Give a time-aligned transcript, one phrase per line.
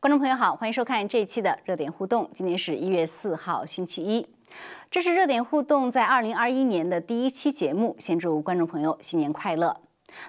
[0.00, 2.28] 观众朋友好，欢迎收看这一期的热点互动。
[2.34, 4.26] 今天是一月四号，星期一，
[4.90, 7.94] 这是热点互动在二零二一年的第一期节目。
[7.98, 9.80] 先祝观众朋友新年快乐。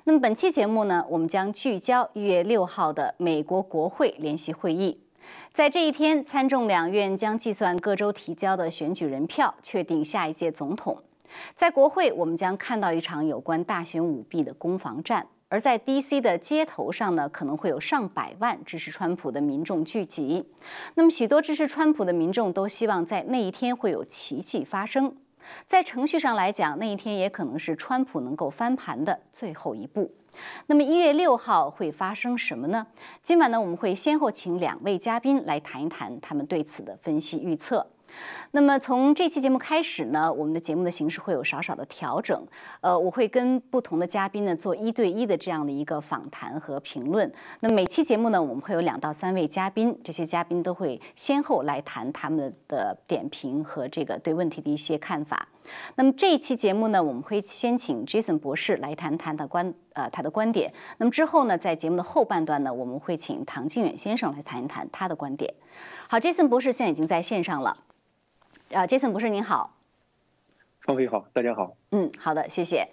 [0.05, 5.01] 那么本期节目呢，我们将聚焦一月六号的美国国会联席会议。
[5.51, 10.97] 在这一天，参众两院将计算各州提交的选举人票，确定下一届总统。
[11.55, 15.27] 在国会，我们将看到一场有关大选舞弊的攻防战。
[15.49, 16.19] 而在 D.C.
[16.19, 20.43] 的街头上呢，可能会有上百万支持川普的民众聚集。
[20.95, 25.15] 那么，许多支持川普的民众都希望在那一天会有奇迹发生。
[25.67, 30.11] 在程序上来讲，那一天也可能是川普能够翻盘的最后一步。
[30.65, 32.87] 那么，一月六号会发生什么呢？
[33.21, 37.85] 今晚呢，我们会先后请两位嘉宾来谈一谈他们对此的分析预测。
[38.55, 42.39] 那么从这期节目开始呢，我们的节目的形式会有少少的调整。
[42.81, 47.33] 呃，我会跟不同的嘉宾呢做一对一的这样的一个访谈和评论。
[47.61, 55.47] 那每期节目呢，我们会有两到三位嘉宾，这些嘉宾都会先后来谈他们的点评和这个对问题的一些看法。
[55.95, 60.71] 那么这一期节目呢，我们会先请 Jason 博士来谈谈他观呃他的观点。
[60.99, 65.51] 那么之后呢，在节目的后半段呢，我们会请唐靖远先生来谈一谈他的观点。
[66.07, 67.75] 好，Jason 博士现在已经在线上了。
[68.73, 69.75] 啊，Jason 博士您好，
[70.81, 71.75] 方飞好，大家好。
[71.91, 72.87] 嗯，好的，谢谢。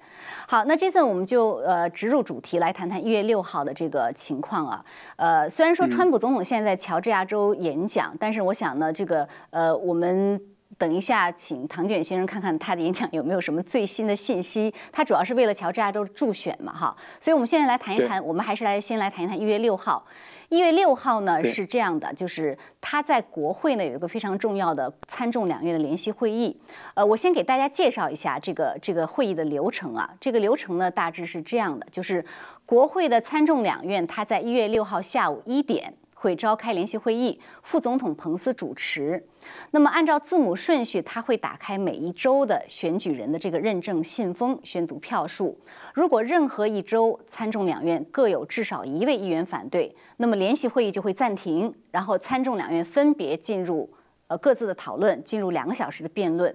[0.47, 4.85] 好，那 Jason 我们就呃直入主题来谈谈一月六号的这个情况啊。
[5.17, 10.39] 呃，虽然说川普总统现在在乔治亚州演讲，但是我想呢，这个呃我们
[10.81, 14.73] 等一下请唐卷先生看看他的演讲有没有什么最新的信息。
[14.91, 16.97] 他主要是为了乔治亚州助选嘛，哈。
[17.21, 20.03] 所以我们现在来谈一谈，我们还是来先来谈一谈一月六号。
[20.49, 26.59] 一月六号呢是这样的，就是他在国会呢有一个非常重要的参众两院的联席会议。
[26.95, 30.11] 呃，我先给大家介绍一下这个这个会议的流程啊。
[30.19, 32.25] 这个流程呢大致是这样的，就是
[32.65, 35.93] 国会的参众两院，他在一月六号下午一点。
[36.21, 39.27] 会召开联席会议，副总统彭斯主持。
[39.71, 45.59] 那么按照字母顺序，他会打开每一周的选举人的这个认证信封，宣读票数。
[45.95, 53.89] 如果任何一周参众两院各有至少一位议员反对，那么联席会议就会暂停，然后参众两院分别进入
[54.27, 56.55] 呃各自的讨论，进入两个小时的辩论。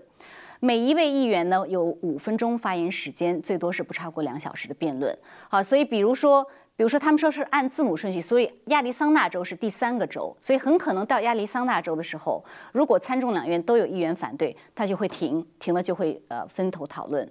[0.60, 5.18] 每一位议员呢有五分钟发言时间，最多是不超过两小时的辩论。
[5.50, 6.46] 好，所以比如说。
[6.78, 12.44] 比如说，他们说是按字母顺序，所以亚利桑那州是第三个州，所以很可能到亚利桑那州的时候，
[12.74, 17.30] 如果参众两院都有议员反对，他就会停，停了就会呃分头讨论。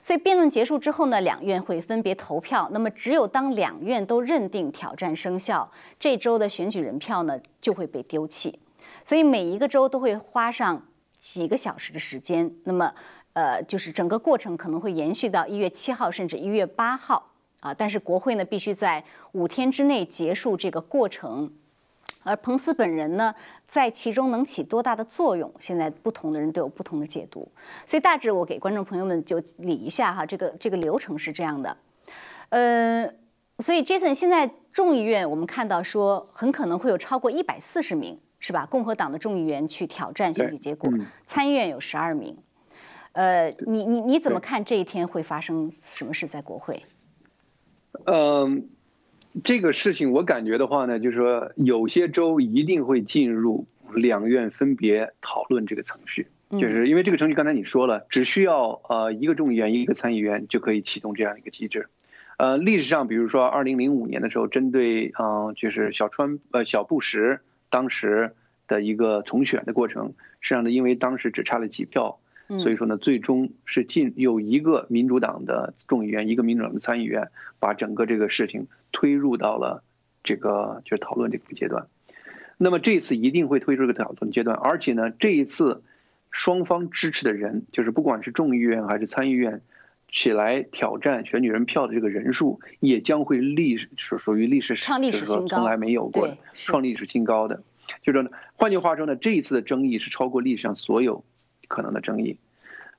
[0.00, 2.68] 所以辩论结束之后呢，两院会分别投票。
[2.72, 5.68] 那么只有当两院都认定挑战生效，
[5.98, 8.60] 这周的选举人票呢就会被丢弃。
[9.02, 10.80] 所以每一个州都会花上
[11.18, 12.48] 几个小时的时间。
[12.62, 12.94] 那么
[13.32, 17.32] 呃，就是整个过程可能会延续到一月七号，甚至一月八号。
[17.64, 19.02] 啊，但是国会呢必须在
[19.32, 21.50] 五天之内结束这个过程，
[22.22, 23.34] 而彭斯本人呢
[23.66, 25.50] 在其中能起多大的作用？
[25.58, 27.50] 现在不同的人都有不同的解读，
[27.86, 31.74] 所以大致我给观众朋友们就理一下哈，这个这个流程是这样的，
[32.50, 33.10] 呃，
[33.60, 38.66] 所以 Jason 现在众议院我们看到说很可能会有超过一百四十名是吧？
[38.66, 40.92] 共和党的众议员去挑战选举结果，
[41.24, 42.36] 参议院有十二名，
[43.12, 46.82] 呃，你你你怎么看这一天会发生什么事在国会？
[48.06, 48.68] 嗯，
[49.42, 61.88] 这个事情我感觉的话呢，就是说有些州一定会进入两院分别讨论这个程序，就是因为这个程序刚才你说了，只需要呃一个众议员一个参议员就可以启动这样一个机制。
[62.36, 67.40] 呃，历史上比如说二零零五年的时候，针对嗯就是小川呃小布什
[67.70, 68.32] 当时
[68.66, 72.18] 的一个重选的过程，实际上呢，因为当时只差了几票。
[72.46, 79.82] 所以说呢，最终是进有一个民主党的众议员，一个民主党的参议员，把整个这个事情推入到了
[80.22, 81.86] 这个就是讨论这个阶段。
[82.58, 85.82] 那么这次一定会推出这个讨论阶段，而且呢，这一次
[86.30, 89.62] 双方支持的人，就是不管是众议院还是参议院，
[90.10, 97.62] 起来挑战选举人票的这个人数，也将会历属属于历史创历史新高，从来没有过创历史新高的。
[98.02, 101.24] 就是呢，换句话说呢，这一次的争议是超过历史上所有。
[101.66, 102.36] 可能的争议，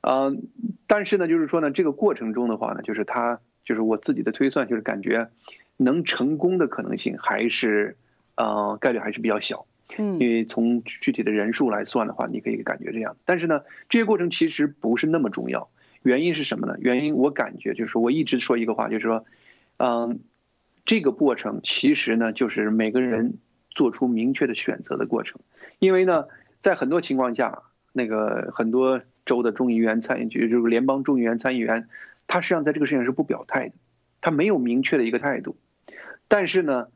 [0.08, 0.44] 嗯，
[0.86, 5.32] 但是呢，就是说呢，这个过程中的话呢，就是他，就是我自己的推算，就是感觉
[5.78, 7.98] 能成功的可能性还是，
[8.36, 9.66] 呃，概率还是比较小，
[9.98, 13.18] 嗯，因为从具体的人数来算的话，你可以感觉这样。
[13.26, 15.70] 但是呢，这些过程其实不是那么重要，
[16.04, 16.76] 原因是什么呢？
[16.80, 19.26] 原因我感觉就是我一直说一个话，就是说，
[19.78, 20.20] 嗯，
[20.86, 23.40] 这个过程其实呢，就是每个人
[23.72, 25.42] 做出明确的选择的过程，
[25.80, 26.26] 因为呢，
[26.62, 27.64] 在很多情况下。
[27.98, 31.88] 那个很多州的众议员参议局，就是联邦众议员参议员，
[32.28, 33.76] 他实际上在这个事情上是不表态的，
[34.20, 35.56] 他没有明确的一个态度。
[36.28, 36.90] 但是呢，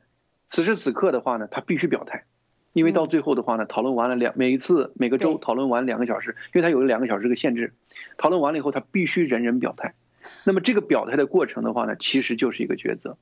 [0.49, 2.25] 此时此刻的话呢，他必须表态，
[2.73, 7.71] 因为到最后的话呢，讨论完了两每一次每个州讨论完两个小时，因为他有两个小时这个限制，
[8.17, 9.93] 讨论完了以后，他必须人人表态。
[10.43, 13.17] 那么这个表态的过程的话呢，其实就是一个抉择。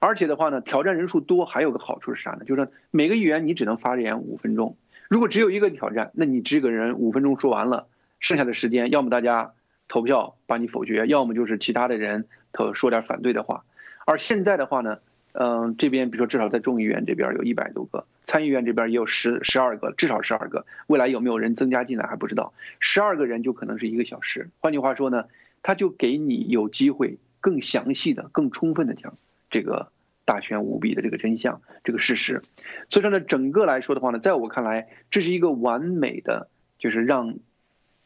[0.00, 2.44] 而且的话呢，挑战人数多还有个好处是啥呢？
[2.44, 4.76] 就是每个议员你只能发言五分钟。
[5.12, 7.86] 如果只有一个挑战，那你这个人五分钟说完了，
[8.18, 9.52] 剩下的时间要么大家
[9.86, 13.62] 投票把你否决，要么就是其他的人投说点反对的话。
[14.06, 15.00] 而现在的话呢，
[15.32, 20.64] 嗯，这边比如说至少在众议院这边有一百多个，参议院这边也有十十二个，至少十二个。
[20.86, 22.54] 未来有没有人增加进来还不知道。
[22.80, 24.48] 十二个人就可能是一个小时。
[24.60, 25.26] 换句话说呢，
[25.62, 29.12] 他就给你有机会更详细的、更充分的讲。
[29.50, 29.92] 这个
[30.24, 32.42] 大权无比的这个真相，这个事实，
[32.88, 36.48] 所以说呢，整个来说的话呢，在我看来，这是一个完美的，
[36.78, 37.36] 就是让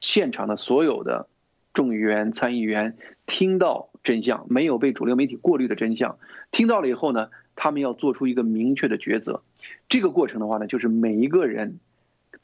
[0.00, 1.28] 现场的所有的
[1.72, 2.96] 众议员、参议员
[3.26, 6.18] 听到真相，没有被主流媒体过滤的真相，
[6.50, 9.42] 听到了以后呢，他们要做出一个明确的抉择。
[9.88, 11.78] 这个过程的话呢，就是每一个人。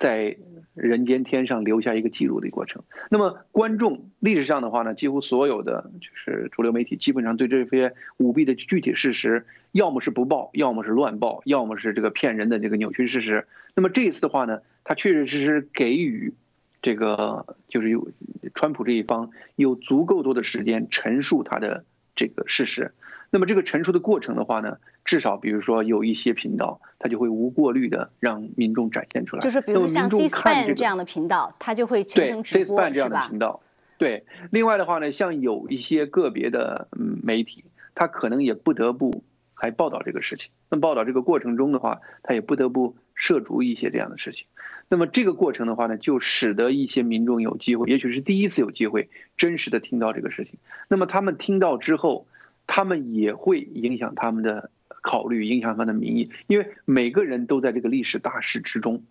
[0.03, 0.37] 在
[0.75, 2.83] 人间天上留下一个记录的过程。
[3.09, 13.47] 那么，观众历史上的话呢，几乎所有的就是主流媒体，基本上对这些舞弊的具体事实，要么是不报，要么是乱报，要么是这个骗人的这个扭曲事实。
[13.77, 16.35] 那么这一次的话呢，他确确实实给予
[16.81, 18.09] 这个就是有
[18.55, 21.85] 川普这一方有足够多的时间陈述他的
[22.17, 22.93] 这个事实。
[23.33, 24.77] 那么这个陈述的过程的话呢？
[25.07, 29.41] 至少，比如说有一些频道，它就会无过滤的让民众展现出来。
[29.41, 32.91] 就是比如像 C-SPAN 这样的频道，它就会全程直播，是吧？
[32.91, 33.61] 这样的频道，
[33.97, 34.27] 对。
[34.51, 37.65] 另外的话呢，像有一些个别的媒体，
[37.95, 39.25] 它可能也不得不
[39.55, 40.51] 还报道这个事情。
[40.69, 44.47] 那报道这个过程中的话，它也不得不涉足一些这样的事情。
[44.91, 49.09] 那么这个过程的话呢，就使得一些民众有机会，也许是第一次有机会
[49.39, 50.59] 真实的听到这个事情。
[50.89, 52.27] 那么他们听到之后，
[52.67, 54.71] 他们也会影响他们的。
[55.05, 59.03] 考虑影响他的民意，因为每个人都在这个历史大势之中，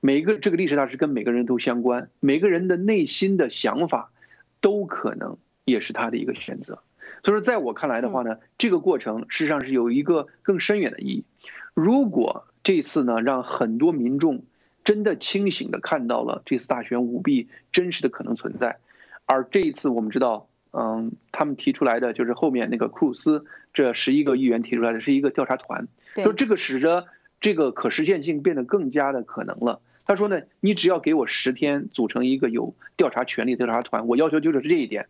[0.00, 4.10] 每个这个历史大势跟每个人都相关，每个人的内心的想法
[4.62, 5.36] 都可能
[5.66, 6.82] 也是他的一个选择。
[7.22, 11.24] 所以说，在我看来的话呢，这个过程事实际上是有一个更深远的意义。
[11.74, 14.44] 如果这次呢，让很多民众
[14.82, 18.78] 真的清醒的看到了这次大选舞弊真实的可能存在，
[19.26, 20.48] 而这一次我们知道。
[20.76, 25.86] 嗯，他们提出来的就是后面那个库鲁斯这十一个议员提出来的是一个调查团，
[26.16, 27.06] 说这个使得
[27.40, 29.80] 这个可实现性变得更加的可能了。
[30.04, 35.06] 他说呢，你只要给我十天组成一个有调查权力的调查团，我要求就是这一点。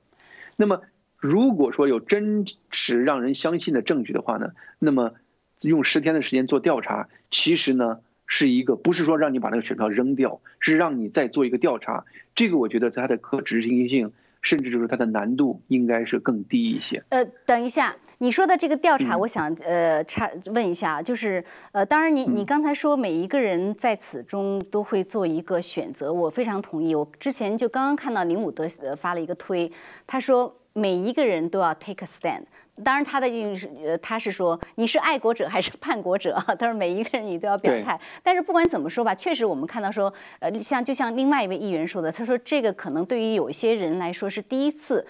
[0.59, 0.83] 那么
[1.17, 5.15] 如果说有真实让人相信的证据的话呢，那么
[5.63, 12.05] 用十天的时间做调查，其实呢是一个不是说让你把那个选票扔掉，是让你再做一个调查。
[12.35, 14.13] 这个我觉得它的可执行性。
[14.45, 17.03] 甚至就是它的难度应该是更低一些。
[17.09, 26.95] 呃，等一下，你说的这个调查，我想呃插问一下，就是呃，当然你你刚才说每一个人在此中都会做一个选择，我非常同意。
[26.95, 28.67] 我之前就刚刚看到林伍德
[28.97, 29.71] 发了一个推，
[30.07, 32.43] 他说每一个人都要 take a stand。
[32.83, 36.37] 当然，他的意思是，呃，他是说你是爱国者还是叛国者？
[36.59, 38.01] 他说每一个人你都要表态。
[38.21, 45.07] 但是不管怎么说吧，确实我们看到说，呃，像就像另外一位议员说的，他说这个可能对于有一些人来说是第一次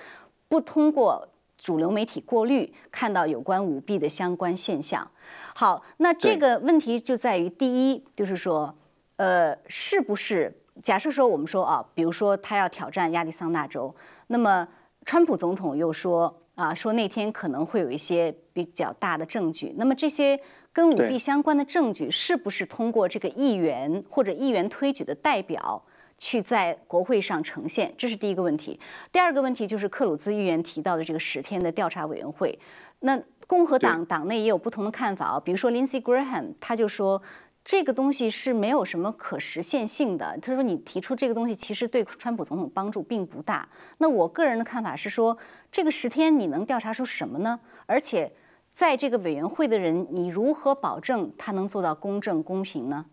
[0.46, 1.26] 不通过
[1.64, 5.10] 主流媒体过滤看到有关舞弊的相关现象。
[5.54, 8.74] 好，那这个问题就在于第一，就是说，
[9.16, 13.94] 呃，是不是假设说我们说啊，比如说他要挑战亚利桑那州，
[14.26, 14.68] 那么
[15.06, 16.40] 川普总统又说。
[16.54, 20.38] 啊，说那天可能会有一些比较大的证据，那么这些
[20.72, 25.82] 跟舞弊相关的证据，是不是通过这个议员或者议员推举的代表
[26.18, 27.92] 去在国会上呈现？
[27.96, 28.78] 这是第一个问题。
[29.12, 32.58] 第二个问题就是克鲁兹议员提到的这个十天的调查委员会，
[33.00, 37.22] 那共和党党内也有不同的看法啊，比如说 Lindsey Graham 他就说。
[37.66, 40.36] 这个东西是没有什么可实现性的。
[40.42, 43.66] 他说：“你提出这个东西，其实对川普总统帮助并不大。”
[43.96, 45.34] 那我个人的看法是说，
[45.72, 47.58] 这个十天你能调查出什么呢？
[47.86, 48.30] 而且，
[48.74, 53.06] 在这个委员会的人，你如何保证他能做到公正公平呢？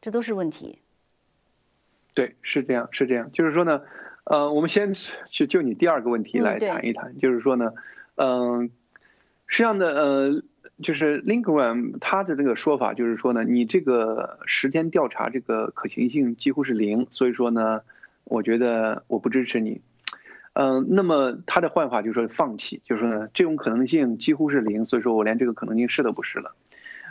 [0.00, 0.78] 这都是问题。
[2.18, 3.30] 对，是这样，是这样。
[3.32, 3.82] 就是说呢，
[4.24, 4.92] 呃，我们先
[5.30, 7.16] 就就你第二个问题来谈一谈。
[7.18, 7.72] 就是说呢，
[8.16, 8.70] 嗯，
[9.46, 10.42] 实际上呢，呃。
[10.80, 17.80] 就是 Lingram 他的这个说法，就是说呢，你这个十天调查这个可行性几乎是零，所以说呢，
[18.22, 19.80] 我觉得我不支持你。
[20.52, 26.54] 嗯，那么他的换法就是说放弃，就是说呢，这种可能性几乎是零，所以说我连这个可能性试都不试了。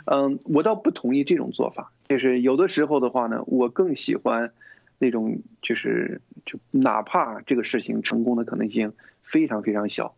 [0.06, 4.52] 嗯，我倒不同意这种做法，就是有的时候的话呢，我更喜欢，
[4.98, 10.14] 那种就是就哪怕这个事情成功的可能性非常非常小，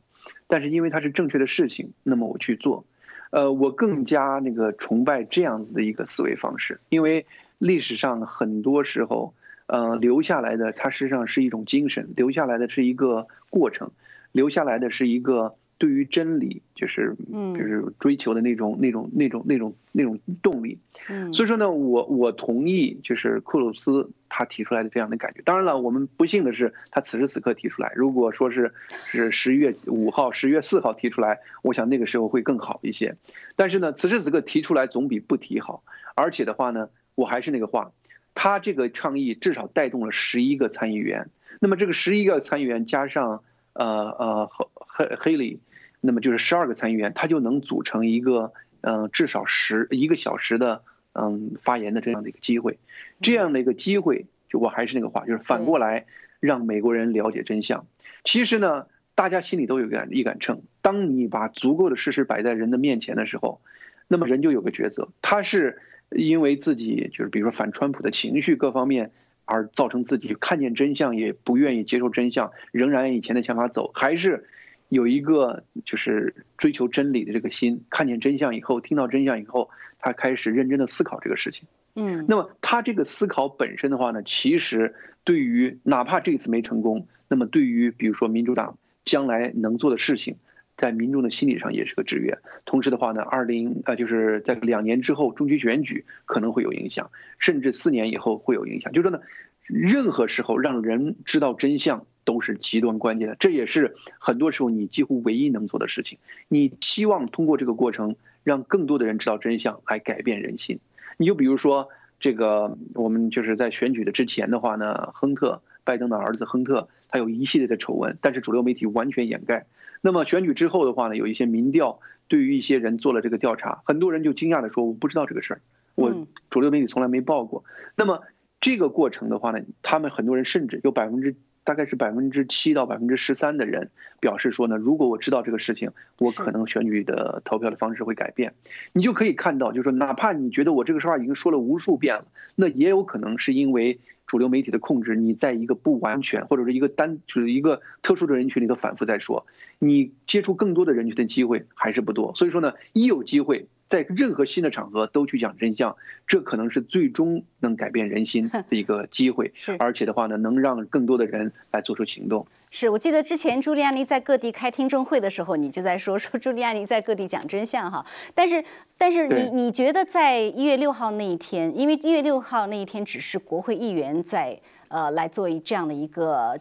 [0.46, 2.84] 但是因为它是正确的事情，那么我去做。
[3.30, 7.26] 呃，我更加那个崇拜这样子的一个思维方式，因为
[7.58, 9.34] 历史上很多时候，
[9.66, 13.90] 呃，留下来的它实际上是一种精神，留下来的是一个过程，
[14.32, 15.54] 留下来的是一个。
[15.80, 17.16] 对于真理，就是
[17.56, 20.78] 就是追求的那种那种那种那种那种动力。
[21.08, 25.40] 嗯，所以说呢，我我同意，就是库鲁斯他提出来的这样的感觉。
[25.42, 27.94] 当然了，我们不幸的是，他此时此刻提出来。
[27.96, 33.16] 如果说是是十一月五号、十月四号提出来，我想那个时候会更好一些。
[33.56, 35.82] 但是呢，此时此刻提出来总比不提好。
[36.14, 37.92] 而且的话呢，我还是那个话，
[38.34, 41.30] 他这个倡议至少带动了十一个参议员。
[41.58, 45.58] 那么这个十一个参议员加上呃呃黑黑黑里。
[46.00, 52.78] 那么就是十二个参议员，他就能组成一个，嗯，至少十一个小时的，嗯，发言的这样的一个机会，
[53.20, 56.06] 这样的一个机会，就我还是那个话，就是反过来
[56.40, 57.86] 让美国人了解真相。
[58.24, 63.60] 其实呢，大家心里都有一杆一杆秤，当你把足够的事实摆在人的面前的时候，
[64.08, 69.12] 那么人就有个抉择，他是因为自己就是比如说反川普的情绪各方面
[69.44, 74.46] 而造成自己看见真相也不愿意接受真相，仍然以前的想法走，还是？
[74.90, 79.70] 有一个就是追求真理的这个心，看见真相以后，听到真相以后，
[80.00, 81.66] 他开始认真的思考这个事情。
[81.94, 90.36] 嗯，那么他这个思考本身的话呢，其实对于哪怕这次没成功，那么对于比如说民主党将来能做的事情，
[90.76, 92.38] 在民众的心理上也是个制约。
[92.64, 98.92] 同时的话呢，二零呃就是在两年之后中期选举可能会有影响，甚至四年以后会有影响。
[98.92, 99.20] 就说呢，
[99.66, 102.06] 任何时候让人知道真相。
[102.30, 106.20] 都是极端关键的，这也是很多时候你几乎唯一能做的事情。
[106.46, 110.78] 你期望通过这个过程，让更多的人知道真相，来改变人心。
[111.16, 111.88] 你就比如说，
[112.20, 119.66] 这个我们就是在选举的之前的话呢，亨特拜登的儿子亨特，他有一系列的丑闻，但是主流媒体完全掩盖。
[120.00, 125.60] 那么选举之后的话呢，有一些民调对于一些人做了这个调查，很多人就惊讶的说：“我不知道这个事儿，
[125.96, 127.64] 我主流媒体从来没报过。”
[127.98, 128.20] 那么
[128.60, 131.34] 这个过程的话呢，他们很多人甚至有百分之。
[131.62, 138.54] 大概是百分之七到百分之十三的人表示说呢，如果我知道这个事情，我可能选举的投票的方式会改变。
[138.92, 142.26] 你就可以看到，就是说，哪怕你觉得我这个说话已经说了无数遍了，
[142.56, 149.46] 那也有可能是因为主流媒体的控制，你在一个不完全或者是一个单就是一个特殊的人群里头反复在说，
[149.78, 152.34] 你接触更多的人群的机会还是不多。
[152.34, 153.68] 所以说呢，一有机会。
[153.90, 155.94] 在任何新的场合都去讲真相，
[156.26, 159.50] 这可能是最终能改变人心的一个 机会。
[159.52, 162.46] 是，而且的话呢，能让更多的人来做出行动。
[162.70, 168.06] 是我记得之前朱利安尼在各地开听证会的时候，你就在说说朱利安尼在各地讲真相哈。
[168.32, 168.64] 但是，
[168.96, 174.56] 但是你你觉得在一月六号那一天，因为一月六号那一天只是国会议员在
[174.86, 176.56] 呃来做一这样的一个。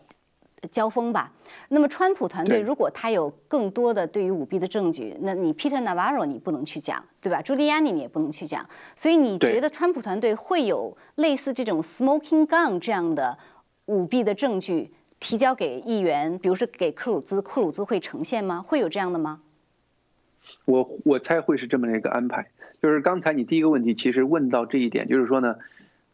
[0.71, 1.31] 交锋吧。
[1.69, 7.41] 那么，川普团队如果他有更多的对于舞弊的证据，那你 Peter Navarro 你不能去讲，对吧？
[7.41, 8.67] 朱利安尼你也不能去讲。
[8.95, 13.37] 所以，你觉得川普团队会有类似这种 smoking gun 这样的
[13.85, 18.61] 舞弊的证据提交给议员，比如说给克鲁兹，克鲁兹会呈现吗？
[18.61, 19.41] 会有这样的吗？
[20.65, 22.49] 我我猜会是这么一个安排。
[22.81, 25.57] 就是刚才你第一个问题其实问到这一点，就是说呢，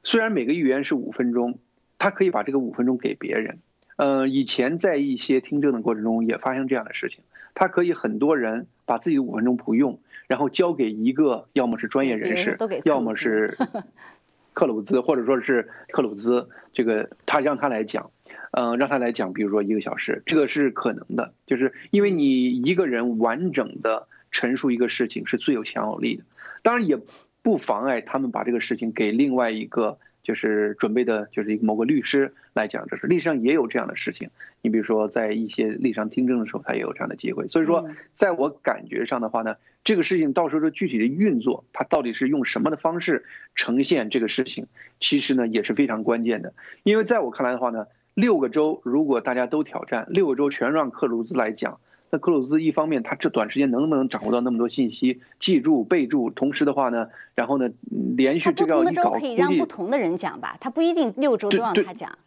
[0.03, 1.59] 虽然每个议员是五分钟，
[1.99, 3.59] 他可以把这个五分钟给别人。
[3.97, 7.23] 呃，以前在一些听证的过程中也发生这样的事情，
[7.53, 13.57] 他可以很多人把自己的五分钟不用，然后交给一个要么是专业人士，要么是
[14.53, 18.11] 克鲁兹，或者说是克鲁兹，这个他让他来讲，
[18.51, 26.23] 嗯，让他来讲，比如说一个小时，这个是可能的，就是因为你一个人完整的陈述一个事情是最有强有力的，
[26.63, 26.99] 当然也
[27.41, 29.99] 不妨碍他们把这个事情给另外一个。
[30.25, 34.31] 就是准备的，就是一个某个律师来讲这事，历史上也有这样的事情。
[34.61, 37.47] 你比如说，在一些历史上听证的时候，他也有这样的机会。
[37.47, 44.65] 所以说，在我感觉上的话呢，这个事情到时候的具体的运作，它到底是用什么的方式呈现这个事情，
[44.99, 46.53] 其实呢也是非常关键的。
[46.81, 51.79] 因为在我看来的话呢，六个州如果大家都挑战，六个州全让克鲁兹来讲。
[52.11, 56.29] 那克鲁兹一方面，他这短时间能不能掌握到那么多信息，记住备注？
[56.29, 57.69] 同时的话呢，然后呢，
[58.15, 60.55] 连续这个一搞，可以让不同的人讲吧？
[60.61, 62.17] 他不一定六周都让他讲。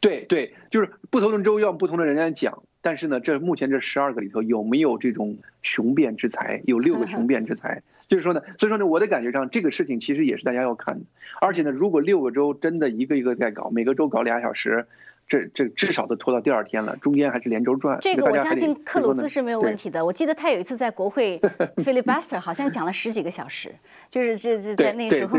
[0.00, 2.62] 对对，就是不同的周要不同的人来讲。
[2.80, 6.62] 但是呢，这目前这十二个里头有没有这种雄辩之才？
[6.64, 11.04] 有六个雄辩之才， 就是说呢，所以说呢，我的感觉上，这个事情其实也是大家要看的。
[11.40, 14.86] 而且呢，如果六个州真的一个一个在搞，每个州搞俩小时。
[15.28, 17.98] 这这至少都拖到第二天了，中间还是连轴转。
[18.00, 20.02] 这个我相信克鲁兹是没有问题的。
[20.02, 21.38] 我记得他有一次在国会
[21.76, 23.70] filibuster 好像讲了十几个小时，
[24.08, 25.38] 就是这这在那时候。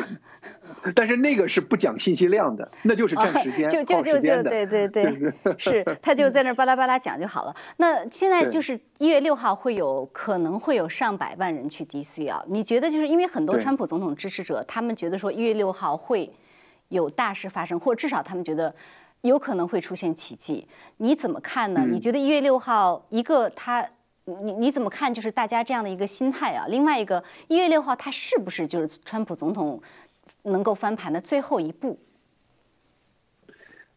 [0.95, 7.55] 但是那个是不讲信息量的，那就是占时间、 就就就就对对对， 是他就在那巴拉巴拉讲就好了。
[7.77, 12.41] 那现在就是一月六号会有可能会有上百万人去 DC 啊？
[12.47, 16.31] 你觉得就是因为很多川普总统支持者，他们觉得说一月六号会
[16.89, 18.73] 有大事发生，或者至少他们觉得。
[19.21, 20.65] 有可能会出现奇迹，
[20.97, 21.85] 你怎么看呢？
[21.85, 23.85] 你觉得一月六号一个他，
[24.25, 25.13] 你你怎么看？
[25.13, 26.65] 就是大家这样的一个心态啊。
[26.69, 29.81] 另外一个，一月六号他是不是就是川普总统
[30.43, 31.99] 能够翻盘的最后一步？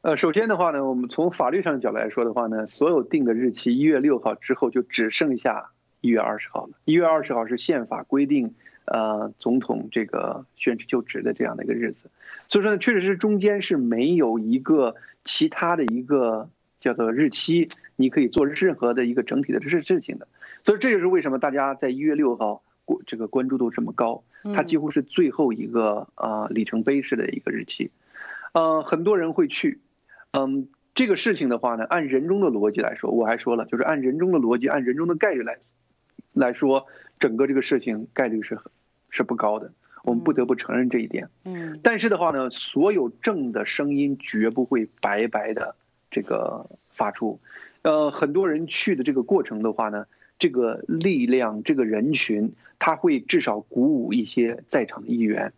[0.01, 6.71] 呃，首先的话呢，我们从法律上的角度来说的话呢，所有定的日期一月六号之后就只剩下一月二十号了。
[6.85, 8.57] 一月二十号是宪法规定。
[8.85, 12.11] 呃，总统这个宣誓就职的这样的一个日子，
[12.49, 20.27] 所以说呢，确实是中间是没有一个其他的一个叫做日期，你可以做任何的一个整体的这事情的。
[20.65, 27.91] 所以这就是为什么大家在一月六号关这个关注度这么高，它几乎是最后一个呃里程碑式的一个日期。
[28.53, 29.79] 呃，很多人会去，
[30.33, 35.59] 嗯，这个事情的话呢，按人中的逻辑来说，我还说了，就是按人中的逻辑，按人中的概率来
[36.33, 36.87] 来说。
[37.23, 38.59] 整个这个事情概率是
[39.09, 39.71] 是不高的，
[40.03, 41.29] 我们不得不承认这一点。
[41.45, 45.77] 嗯，但是的话呢，所有正的声音绝不会白白的
[46.11, 47.39] 这个发出。
[47.83, 50.07] 呃，很多人去的这个过程的话呢，
[50.41, 55.53] 这个力量、这个人群，他会至少鼓舞一些在场的议员。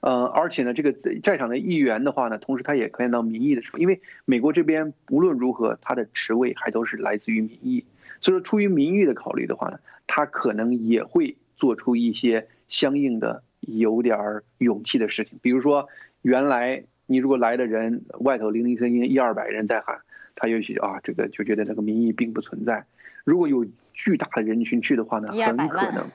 [0.00, 7.84] 呃，而且呢，这个在场的议员的话呢，同时他也看到民意的时候，因为美国这边无论如何，他的职位还都是来自于民意。
[8.24, 15.38] 所以说，出于民意的考虑的话呢，他可能也会做出一些相应的有点儿勇气的事情。
[15.42, 15.90] 比如说，
[16.22, 19.98] 原来你如果来的人外头零零星星一二百人在喊，
[20.34, 22.86] 他也许啊，这个就觉得这个民意并不存在。
[23.24, 26.06] 如果有巨大的人群去的话呢，很可能，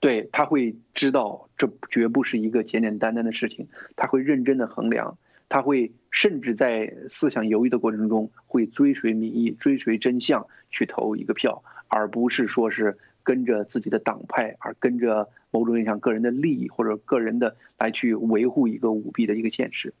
[0.00, 5.16] 对他会知道这绝不是一个简简单单的事情，他会认真的衡量。
[5.52, 19.92] 他会甚至在思想犹豫的过程中，会追随民意、追随真相去投一个票，而不是说是跟着自己的党派，而跟着某种意义上个人的利益或者个人的来去维护一个舞弊的一个现实。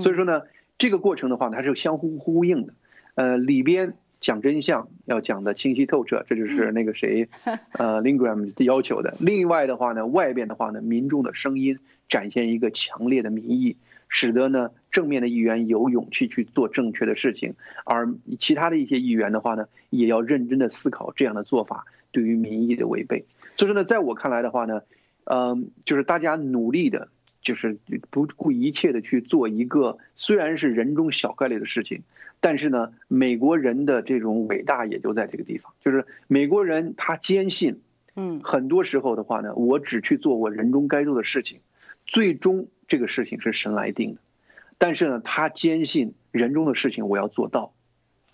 [0.00, 0.42] 所以说呢，
[0.78, 2.74] 这个过程的话，它是相互呼应的。
[3.16, 7.28] 呃，里边讲真相要讲的清晰透彻，这就是那个谁，
[7.74, 9.16] 呃，Lingram 要求的。
[9.18, 13.76] 另外的话呢，外边的话呢，民众的声音展现一个强烈的民意。
[14.10, 23.24] 使得呢正面的议员有勇气去做正确的事情，而其他的一些议员的话呢，也要认真的思考这样的做法对于民意的违背。
[23.56, 24.82] 所以说呢，在我看来的话呢，
[25.24, 27.08] 嗯，就是大家努力的，
[27.40, 27.78] 就是
[28.10, 32.02] 不顾一切的去做一个虽然是人中小概率的事情，
[32.40, 37.80] 但是呢，美国人的这种伟大也就在这个地方，就是美国人他坚信，
[38.16, 41.60] 嗯，很多时候的话呢，我只去做我人中该做的事情，
[42.04, 42.66] 最终。
[42.90, 44.20] 这个事情是神来定的，
[44.76, 47.72] 但是呢，他坚信人中的事情我要做到，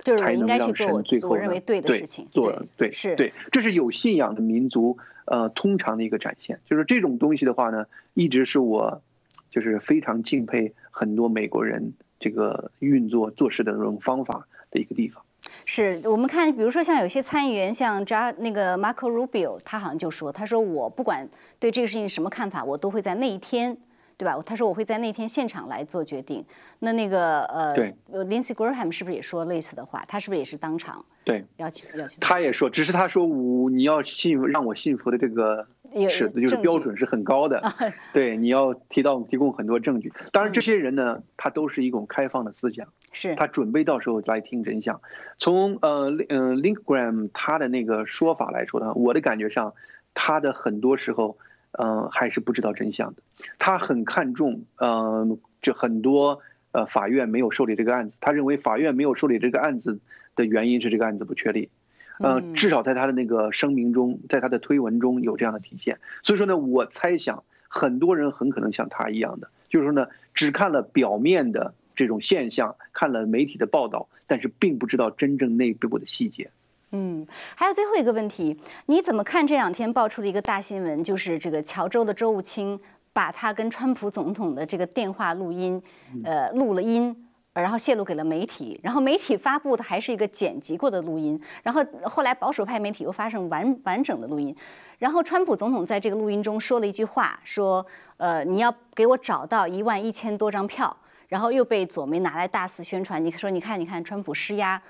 [0.03, 6.59] 就是才能让神最后认为对的事情做对是对，这是有信仰的民族呃通常的一个展现。
[6.65, 9.03] 就是这种东西的话呢，一直是我
[9.51, 15.23] 就是非常敬佩很多美国人这个运作做事的这种方法的一个地方。
[15.67, 21.29] 是我们看，比如说像有些参议员，像扎那个 Marco Rubio，他好像就说，他说我不管
[21.61, 23.77] 对这个事情什么看法，我都会在那一天。
[24.19, 24.41] 对吧？
[24.47, 26.43] 他说我会在那天现场来做决定。
[26.79, 27.77] 那那个呃
[28.11, 30.03] ，Lindsey Graham 是不是也说类似的话？
[30.09, 32.19] 他是不是也是当场对要去要去？
[32.19, 35.67] 他也说，只是他说我你要信让我信服的这个
[36.09, 37.63] 尺子就是标准是很高的。
[38.15, 40.11] 对，你要提到提供很多证据。
[40.33, 44.99] 当然，这些人呢，他都是一种开放的思想，是他准备到时候来听真相。
[45.37, 49.75] 从呃嗯 Link Graham 他的那个说法来说呢，我的感觉上，
[50.15, 51.37] 他的很多时候。
[51.79, 53.23] 嗯，还是不知道真相的。
[53.59, 56.41] 他很看重，嗯，这很多
[56.73, 58.17] 呃法院没有受理这个案子。
[58.21, 59.99] 他认为法院没有受理这个案子
[60.35, 61.71] 的原因是这个案子不确立。
[62.19, 65.99] 嗯，至少在他的那个声明中，在他的推文中有这样的体现。
[66.23, 76.51] 所以说呢，我猜想很多人很可能像他一样的，就是说呢，只看了表面的这种现象，看了媒体的报道，但是并不知道真正内部的细节。
[76.93, 82.79] 嗯，还有最后一个问题，你怎么看这两天爆出的一个大新闻，就是这个乔州的周务清
[83.13, 85.83] 把他跟川普总统的这个电话录音，
[86.25, 94.55] 呃，录了音，然后泄露给了媒体，然后媒体发布的还是一个剪辑过的录音，然后后来保守派媒体又发生完完整的录音，
[94.99, 97.85] 然后川普总统在这个录音中说了一句话，说，
[98.17, 100.97] 呃，你要给我找到一万一千多张票。
[101.29, 103.23] 然后又被左媒拿来大肆宣传。
[103.25, 104.81] 你说，你看，你看，川普施压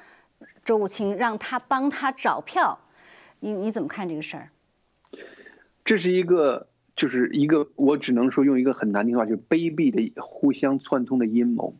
[0.66, 2.79] 周务清，让他帮他找票，
[3.38, 4.50] 你你怎么看这个事儿？
[5.85, 11.76] 这是一个，就是一个，我只能说用一个很难听的话，就是卑鄙的互相串通的阴谋。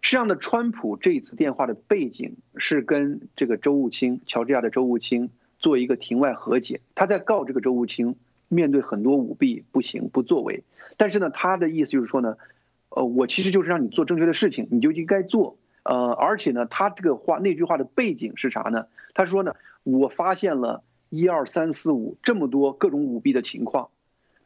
[0.00, 8.16] 实际上呢，川普这一次电话的背景是跟这个周务清，乔治亚的周务清做一个庭外和解，他在告这个周务清。
[8.52, 10.64] 面对很多舞弊不行不作为，
[10.96, 12.36] 但是呢，他的意思就是说呢，
[12.88, 15.56] 呃，我其实就是让你做正确的事情，你就应该做。
[15.82, 18.86] 呃，而且呢，他这个话那句话的背景是啥呢？
[19.14, 23.88] 他说呢，我发现了一二三四五这么多各种舞弊的情况，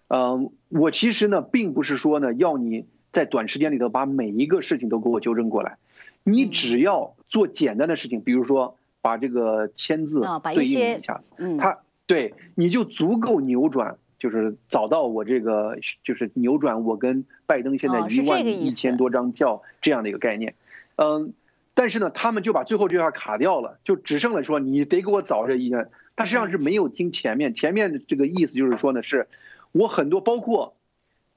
[0.09, 5.79] 嗯，我其实呢，并不是说呢，要你在短时间里头把每一个事情都给我纠正过来，
[6.23, 10.23] 你只要做简单的事情，比如说把这个签字
[10.55, 11.79] 对应一下子，他。
[12.07, 20.55] 对，你就足够扭转，就是找到我这个，就是扭转我跟拜登现在一万一千多张票这样的一个概念。
[20.97, 21.35] 嗯，
[21.75, 25.89] 但是呢，他们就把最后这段卡掉了，就只剩了说你得给我找这一件。
[26.17, 29.29] 他实际上是没有听前面，前面的这个意思就是说呢，是
[29.73, 30.77] 我很多包括，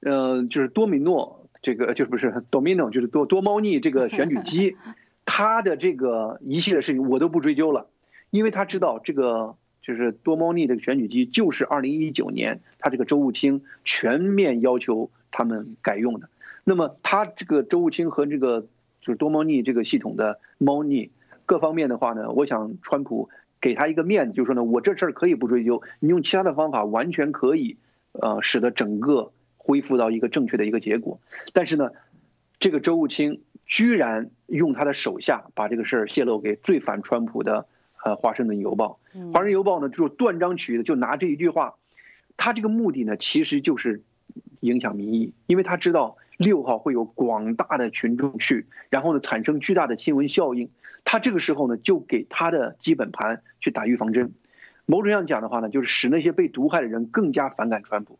[0.00, 4.76] 嗯，就是多米诺这个就是不是 domino 就是多多猫腻这个选举机，
[5.24, 7.88] 他的这个一系列事情我都不追究了，
[8.30, 9.56] 因为他知道这个。
[9.80, 16.28] 就是多猫腻这个选举机，就是二零一九年他这个周务清全面要求他们改用的。
[16.62, 18.66] 那么他这个周务清和这个
[19.00, 21.10] 就是多猫腻这个系统的猫腻
[21.46, 23.28] 各方面的话呢，我想川普
[23.60, 27.76] 给他一个面子，就是说呢，我这事儿可以不追究，你用其他的方法完全可以，
[28.12, 31.20] 呃，使得整个恢复到一个正确的一个结果。
[31.52, 31.90] 但是呢，
[32.60, 37.66] 这个周务清居然用他的手下把这个事儿泄露给最反川普的。
[38.04, 39.00] 呃，华盛顿邮报，
[39.32, 41.74] 华盛顿邮报呢，就是断章取义的，就拿这一句话，
[42.36, 44.02] 他这个目的呢，其实就是
[44.60, 50.70] 影响民意，因为他知道六号会有广大的群众去，然后呢，产生巨大的新闻效应，
[51.04, 54.32] 他这个时候呢，就给他的基本盘去打预防针，
[54.86, 58.18] 某种上讲的话呢，就是使那些被毒害的人更加反感川普，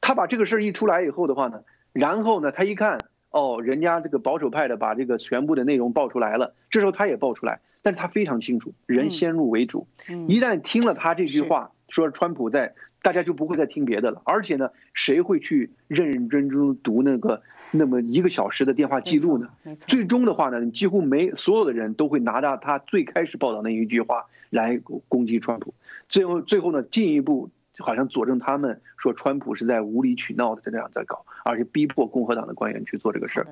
[0.00, 2.98] 他把这个事儿一出来以后的话呢，然后呢，他一看，
[3.30, 7.60] 哦，人家这个保守派的把这个全部的内容爆出来了，这时候他也爆出来。
[7.82, 9.88] 但是他非常清楚，人先入为主，
[10.28, 14.22] 一旦听了他这句话，说川普在，大家就不会再听别的了。
[14.24, 19.48] 而且呢，谁会去认认真真读那个那么一个小时的电话记录呢？
[19.76, 25.74] 最终的话呢，几乎没所有的人都会拿着他最开始报道那一句话来攻击川普。
[26.08, 33.46] 最后，最后呢，进一步好像佐证他们说川普是在无理取闹的这样在搞，而且逼迫共和党的官员去做这个事儿。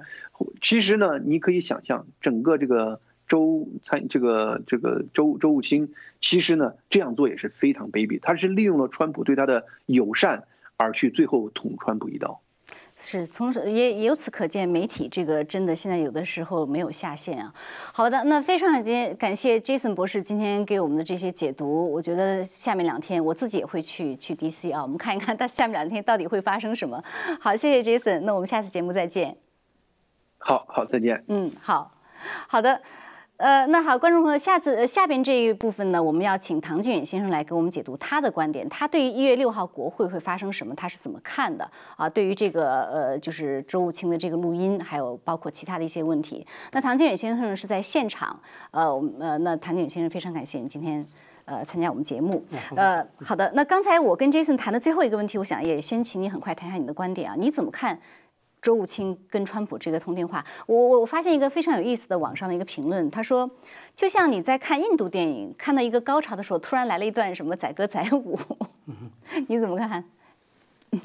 [0.61, 3.01] 其实呢，你可以想象整个这个。
[3.29, 10.45] 周参这个这个周周务清，其实呢这样做也是非常卑鄙，他是利用了川普对他的友善
[10.77, 12.41] 而去最后捅川普一刀。
[13.01, 17.55] 是从也由此可见，媒体这个真的现在有的时候没有下限啊。
[17.93, 21.89] 好的，那非常感谢感谢 Jason 博士今天给我们的这些解读。
[21.93, 27.01] 我觉得下面两天我自己也会去去 DC 啊，我们看一看他下面两天到底会发生什么。
[27.41, 29.37] 好，谢谢 Jason，那我们下次节目再见。
[30.39, 31.25] 好好再见。
[31.29, 31.93] 嗯，好
[32.49, 32.83] 好的。
[33.39, 38.69] 呃，那好，观众朋友，下次下边这一部分呢，我们要请唐靖远先生来给我们解读他的观点。
[38.69, 42.11] 他对于一月六号国会会发生什么，他是怎么看的啊？
[42.11, 46.45] 对于这个呃，就是周务清的这个录音，还有包括其他的一些问题。
[46.73, 48.37] 那唐靖远先生是在现场，
[48.73, 51.07] 呃，我们呃，那唐靖远先生非常感谢你今天
[51.45, 52.45] 呃参加我们节目。
[52.75, 58.01] 呃，好的，那刚才我跟 Jason 谈的最后一个问题，我想也先请你很快谈一下你的观点啊，你怎么看？
[58.69, 63.51] 周务清跟川普这个通电话，我我我发现一个非常有意思的网上的一个评论，他说，
[63.95, 68.39] 就像你在看印度电影，看到一个高潮的时候，突然来了一段什么载歌载舞，
[69.47, 70.05] 你怎么看？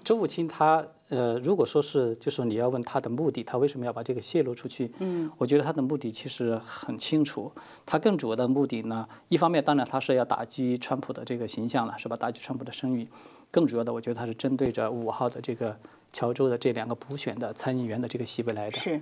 [0.04, 4.91] 周武清他呃，如果说是，就是你要问他的目的，他为什么要把这个泄露出去？
[4.99, 7.49] 嗯，我觉得他的目的其实很清楚，
[7.86, 12.17] 他更主要的目的呢，一方面当然他是要打击川普的这个形象了，是吧？
[12.17, 13.08] 打击川普的声誉，
[13.49, 15.80] 更主要的，我觉得他是针对着五号的这个。
[16.13, 19.02] 乔州的这两个补选的参议员的这个席位来的。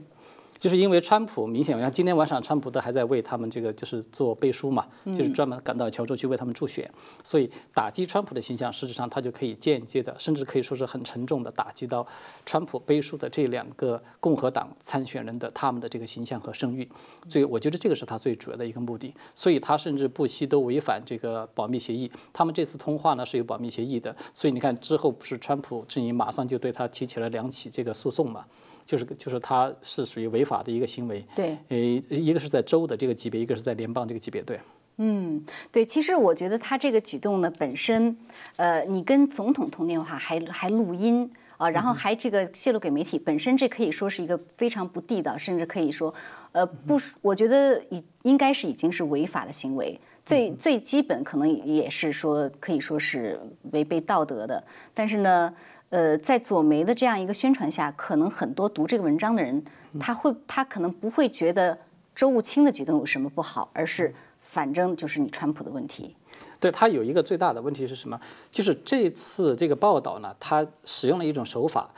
[0.61, 6.87] 就是因为川普明显，像今天晚上川普都还在为他们这个就是做背书嘛，就是专门赶到乔州去为他们助选，
[7.23, 12.05] 所以打击川普的形象，实质上他就可以间接的，甚至可以说是很沉重的打击到
[12.45, 16.87] 川普背书的这两个共和党参选人的他们的这个形象和声誉。
[17.27, 19.11] 所以我觉得这个是他最主要的一个目的。
[19.33, 22.11] 所以他甚至不惜都违反这个保密协议。
[22.31, 28.45] 他们这次通话呢是有保密协议的，所以你看之后不是川普阵营马上就对他提起了两起这个诉讼嘛？
[28.85, 34.59] 就是就是他是属于违法的一个行为，对，呃，一个是在州的这个级别，一个是在联邦这个级别，对，
[34.97, 38.15] 嗯，对，其实我觉得他这个举动呢，本身，
[38.55, 41.31] 呃，你跟总统通电话还还录音。
[41.61, 46.11] 啊，然后还这个泄露给媒体，本身这可以说是一个非常不地道，甚至可以说，
[46.53, 49.95] 呃，不，我觉得已应该是已经是违法的行为。
[50.25, 53.39] 最最基本可能也是说，可以说是
[53.73, 54.63] 违背道德的。
[54.91, 55.53] 但是呢，
[55.91, 59.63] 呃，在左媒的这样一个宣传下，可能很多读这个文章的人，
[59.99, 61.77] 他会他可能不会觉得
[62.15, 66.15] 周务清的举动有什么不好，而是反正就是你川普的问题。
[66.59, 68.19] 对他有一个最大的问题是什么？
[68.49, 71.89] 就是这次这个报道呢，他使用了一种手法。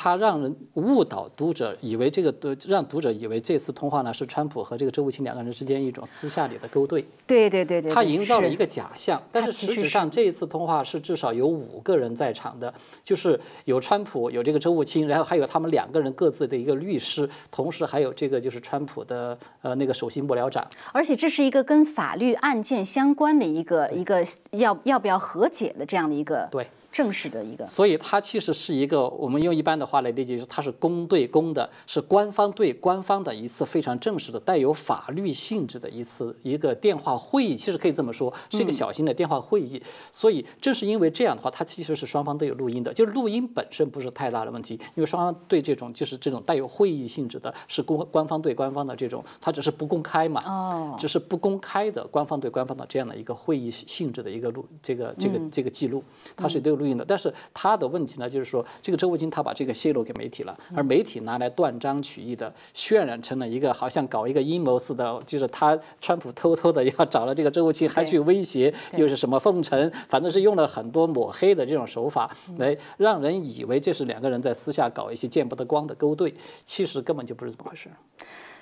[0.00, 7.04] 他让人误导读者，以为这个读让读者以为这次通话呢是川普和这个周务清两个人之间一种私下里的勾兑。
[7.26, 7.90] 对对对对。
[7.90, 20.64] 他营造了一个假象，但是实质上这一次通话是至少有五个人在场的，就是有川普，有这个周务清，然后还有他们两个人各自的一个律师，同时还有这个就是川普的呃那个首席幕僚长。
[20.92, 26.46] 而且这是一个跟法律案件相关的一个一个要要不要和解的这样的一个。
[26.52, 26.68] 对。
[26.90, 37.54] 正式的一个，所以它其实是一个我们用一般的话来理解，就是它是公对公的，是官方对官方的一次非常正式的、带有法律性质的一次一个电话会议。
[37.54, 39.80] 其实可以这么说，是一个小型的电话会议。
[40.10, 56.02] 所以正是因为这样的话，它其实是双方都有录音的，就是录音本身不是太大的问题，因为双方对这种就是这种带有会议性质的，是公官方对官方的这种，它只是不公开嘛，哦，只是不公开的官方对官方的这样的一个会议性质的一个录这个这个这个记录，
[56.34, 57.04] 它是都有录音的。
[57.06, 76.32] 但是他的问题呢，就是说这个周务清他把这个泄露给媒体了，而媒体拿来断章取义的渲染成了一个好像搞一个阴谋似的，就是他川普偷偷的要找了这个周务清，还去威胁，又是什么奉承，反正是用了很多抹黑的这种手法来让人以为这是两个人在私下搞一些见不得光的勾兑，
[76.64, 77.88] 其实根本就不是这么回事。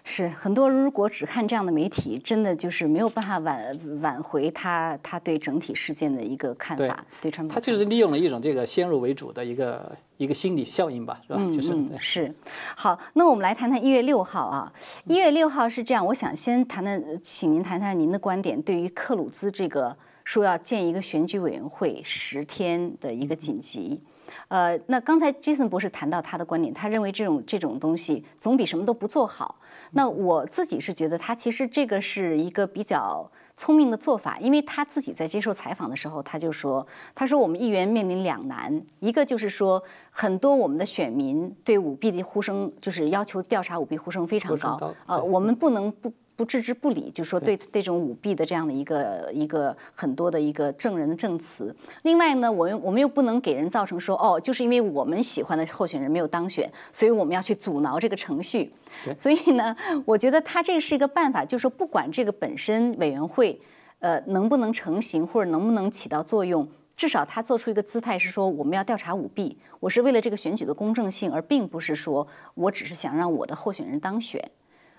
[0.09, 7.05] 是很多，如果只看这样的媒体，真的就是没有办法挽挽回他他对整体事件的一个看法。
[7.21, 11.45] 对川普，他就是利用了一种这个先入为主的一个一个心理效应吧，是吧？
[11.53, 12.35] 就是是。
[12.77, 14.73] 好，那我们来谈谈一月六号啊。
[15.07, 24.01] 一月六号是这样，我想先谈谈，请您谈谈您的观点，对于克鲁兹这个说要建一个选举委员会十天的一个紧急。
[24.49, 29.57] 呃，那刚才 Jason 博士谈到他的观点，他认为这种这种东西总比什么都不做好。
[29.93, 46.13] 那我自己是觉得他其实这个是一个比较聪明的做法，因为他自己在接受采访的时候，他就说，他说我们议员面临两难，一个就是说很多我们的选民对舞弊的呼声，就是要求调查舞弊呼声非常高，呃，我们不能不。
[46.37, 51.75] 不置之不理，就说对这种舞弊的这样的一个一个很多的一个证人的证词。
[52.03, 58.71] 另外呢，我们我们又不能给人造成说哦，就是因为我们喜欢的候选人没有当选，所以我们要去阻挠这个程序。
[59.17, 63.59] 所以呢，我觉得他这是一个办法，就是说不管这个本身委员会
[64.01, 74.43] 呃能不能成型或者能不能起到作用，至少他做出一个姿态是说我们要调查舞弊，我是为了这个选举的公正性，而并不是说我只是想让我的候选人当选。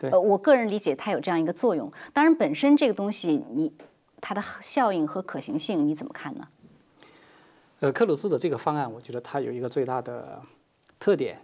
[0.01, 1.91] 呃，我个人理解它有这样一个作用。
[2.13, 3.71] 当然，本身这个东西，你
[4.21, 6.47] 它的效应和可行性你怎么看呢？
[7.79, 10.41] 呃，克鲁斯的这个方案，我觉得它有一个最大的
[10.99, 11.39] 特点，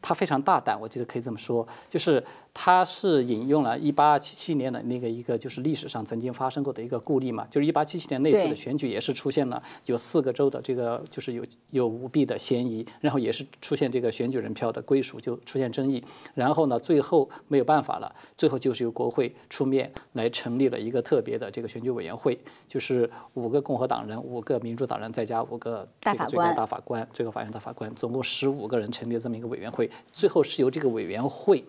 [0.00, 2.24] 它非常大胆，我觉得可以这么说，就是。
[2.54, 22.38] 他是引用了1877年的那个一个就是历史上曾经发生过的一个故例嘛，就是1877年那次的选举也是出现了有四个州的这个就是有有舞弊的嫌疑，然后也是出现这个选举人票的归属就出现争议，然后呢最后没有办法了，最后就是由国会出面来成立了一个特别的这个选举委员会，
[22.68, 31.64] 就是五个共和党人、五个民主党人再加五个这个最高大法官、最高法院大法官，总共十五个人成立这么一个委员会，最后是由这个委员会。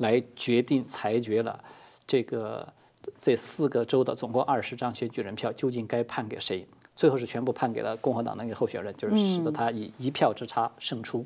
[0.00, 1.58] 来决定裁决了，
[2.06, 2.66] 这个
[3.20, 6.66] 这四个州的总共二十张选举人票究竟该判给谁？
[6.96, 11.24] 最后是全部判给了共和党的那个候选人，就是使得他以一票之差胜出。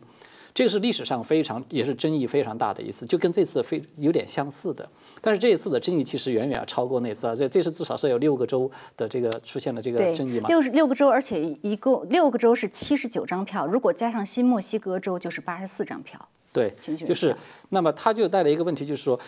[0.54, 4.88] 这个是历史上非常也是争议非常大的一次，就跟这次非有点相似的。
[5.20, 7.34] 但是这一次的争议其实远远要超过那次啊！
[7.34, 10.46] 这这次至少是有六个州的这个出现了这个争议嘛？
[10.48, 16.28] 六六个州，而且一共六个州是七十九张票，如果加上新墨西哥州就是八十四张票。
[16.52, 16.72] 对，
[17.04, 17.34] 就是，
[17.70, 19.18] 那么他就带来一个问题，就是说，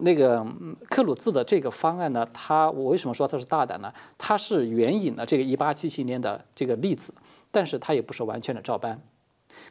[0.00, 0.44] 那个
[0.88, 3.92] 克鲁兹的这个方案呢，他我为什么说他是大胆呢？
[4.18, 7.14] 他是援引了这个一八七七年的这个例子，
[7.52, 9.00] 但是他也不是完全的照搬。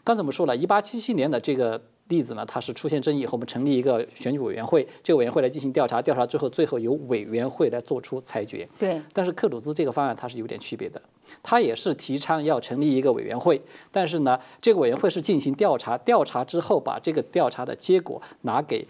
[0.03, 1.81] 刚才我们说了一八七七年的这个。
[2.07, 8.69] 例子呢，它是出现争议以后，我们成立一个选举委员会，这个委员会来进行调查，调查之后，最后由委员会来做出裁决。
[8.77, 9.01] 对。
[9.11, 11.01] 但是克鲁兹这个方案它是有点区别的，
[11.41, 13.59] 他也是提倡要成立一个委员会，
[13.91, 18.87] 但是呢，这个委员会是进行调查，调查之后把这个调查的结果拿给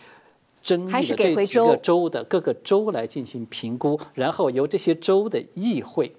[0.61, 6.13] 争议的这几个州的各个州来进行评估，然后由这些州的议会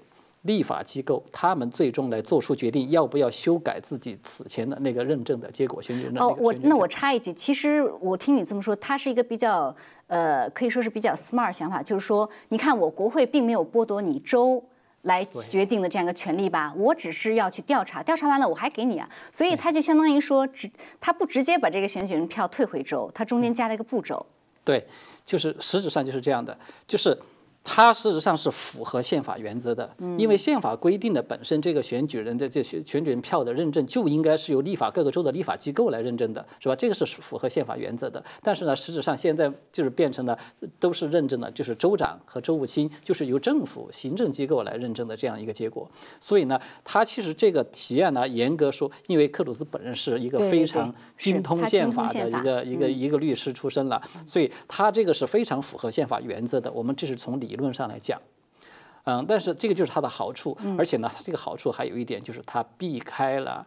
[0.46, 9.74] 立法机构他们最终来做出决定，要不要修改自己此前的那个认证的结果，选举人的那哦，我那我插一句，其实我听你这么说，它是一个比较
[10.06, 14.64] 呃，可以说是比较 smart 想法，就是说，你看我国会并没有剥夺你州。
[15.02, 20.68] 来决定的这样一个权利吧，我只是要去调查，调查完了我还给你啊，所以他就相当于说，直
[21.00, 24.26] 他不直接把这个选举人票退回州，他中间加了一个步骤。
[24.64, 24.84] 对，
[25.24, 27.16] 就是实质上就是这样的，就是
[27.68, 36.76] 它事实上是符合宪法原则的，因为宪法规定的本身这个选举人的这选选举人票的认证就应该是由立法各个州的立法机构来认证的，是吧？
[36.76, 38.22] 这个是符合宪法原则的。
[38.40, 40.38] 但是呢，实质上现在就是变成了
[40.78, 45.90] 都是认证的，就是州长和州务卿就是由政府行政机构来认证的这样一个结果。
[46.20, 56.70] 所以呢，他其实这个提案呢，严格说，因为克鲁兹本人是一个非常精通宪法的一个一个一个律师出身了，所以他这个是非常符合宪法原则的。
[56.70, 58.20] 我们这是从理论上来讲。
[59.04, 63.64] 嗯，但是这个就是它的好处，而且呢，它这个好处还有一点就是它避开了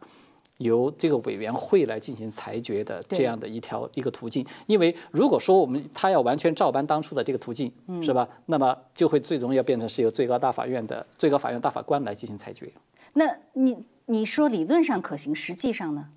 [0.57, 4.45] 由这个委员会来进行裁决的这样的一条一个途径。
[4.67, 7.71] 因为如果说我们他要完全照搬当初的这个途径，
[8.03, 8.27] 是吧？
[8.47, 12.69] 那么就会最终要变成是由最高大法院的最高法院大法官来进行裁决。
[13.13, 16.09] 那你你说理论上可行，实际上呢？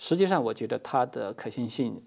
[0.00, 2.00] 实际上，我觉得它的可行性，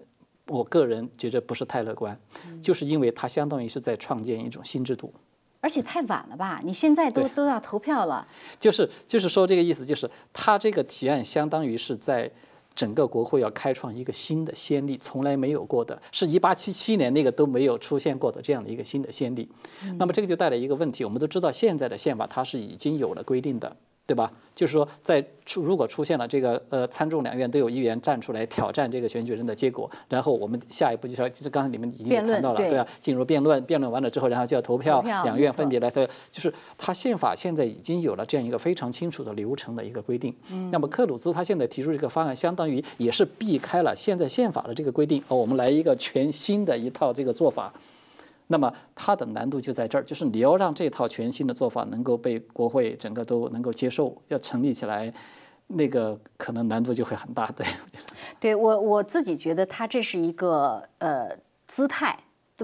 [0.48, 2.18] 我个人觉得不是太乐观，
[2.60, 5.12] 就是因为它相当于是在创建一种新制度。
[5.60, 6.60] 而且太晚了吧？
[6.64, 8.26] 你现在都都要投票了，
[8.58, 12.28] 就是就是说这个意思，就是他这个提案相当于是在
[12.74, 19.48] 整个国会要开创一个新的先例，从来没有过的，是一八七七年那个都没有出现过的这样的一个新的先例。
[19.98, 23.76] 那么这个就带来一个问题，我们都知道现在的宪法它是已经有了规定的。
[24.04, 24.30] 对吧？
[24.54, 40.34] 就是说，在出如果出现了这个呃参众两院都有议员站出来挑战这个选举人的结果，然后我们下一步就是就是刚才你们已经也谈到了，对对啊，进入辩论，辩论完了之后，然后就要投票，投票两院分别来投，就是他宪法现在已经有了这样一个非常清楚的流程的一个规定。
[40.50, 47.72] 嗯那么克鲁兹他现在提出这个方案，相当于也是避开了现在宪法的这个规定，哦，我们来一个全新的一套这个做法。
[48.52, 55.10] 那么它的难度就在这儿，就是你要让这套全新的做法能够被国会整个都能够接受，要成立起来，
[55.68, 57.46] 那个可能难度就会很大。
[57.52, 57.66] 对，
[58.38, 61.34] 对我我自己觉得他这是一个呃
[61.66, 62.18] 姿态，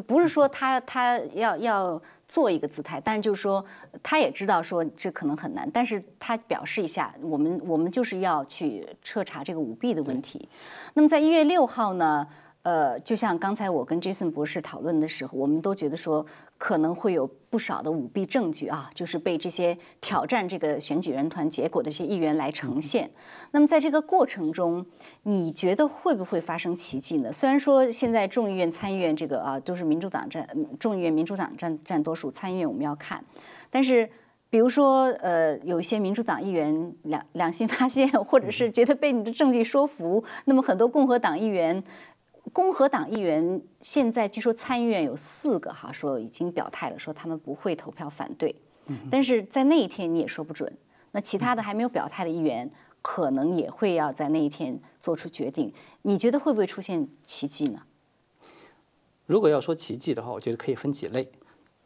[0.06, 3.64] 不是说他他要要做一个姿态，但是就是说
[4.02, 10.46] 他也知道说这可能很难，但是他表示一下，我们我们就是要去彻查这个舞弊的问题。
[10.92, 12.28] 那么在一月六号呢？
[12.62, 16.26] 呃，就像刚才我跟 Jason 博士讨论的时候，我们都觉得说
[16.58, 23.10] 可能会有不少的舞弊证据啊，就是被这些挑战这个选举人团结果的一些议员来呈现。
[23.52, 24.84] 那么在这个过程中，
[25.22, 27.32] 你觉得会不会发生奇迹呢？
[27.32, 33.24] 虽然说现在众议院、参议院这个啊都是民主党占，嗯众议院民主党占占多数，参议院我们要看，
[33.70, 34.08] 但是。
[34.50, 41.84] 比如说，呃，有一些民主党议员良良心发现，或者是觉得被你的证据说服，那么很多共和党议员
[42.52, 48.54] 共和党议员现在据说参议院有四个哈，说已经表态了，说他们不会投票反对。
[49.10, 50.72] 但是在那一天你也说不准，
[51.12, 52.70] 那其他的还没有表态的议员
[53.02, 55.72] 可能也会要在那一天做出决定。
[56.02, 57.82] 你觉得会不会出现奇迹呢？
[59.26, 61.30] 如果要说奇迹的话，我觉得可以分几类。